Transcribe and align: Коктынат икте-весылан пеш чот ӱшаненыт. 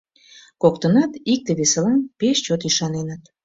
Коктынат 0.61 1.11
икте-весылан 1.33 1.99
пеш 2.19 2.37
чот 2.45 2.61
ӱшаненыт. 2.67 3.23